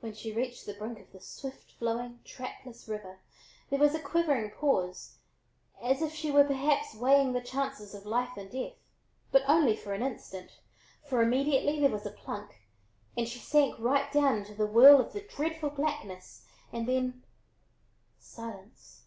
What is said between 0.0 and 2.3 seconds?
When she reached the brink of the swift flowing,